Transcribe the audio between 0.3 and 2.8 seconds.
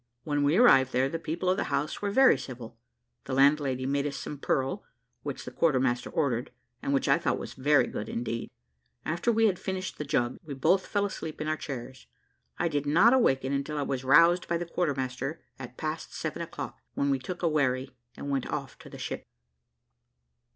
we arrived there, the people of the house were very civil;